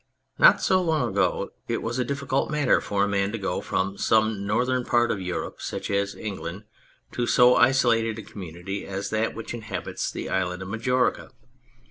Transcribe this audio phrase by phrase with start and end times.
[0.39, 3.99] Not so long ago it was a difficult matter for a man to go from
[3.99, 6.63] some Northern part of Europe, such as England,
[7.11, 11.29] to so isolated a community as that which inhabits the Island of Majorca.